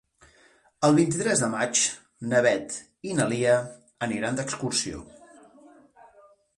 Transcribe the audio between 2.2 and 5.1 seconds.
na Beth i na Lia aniran d'excursió.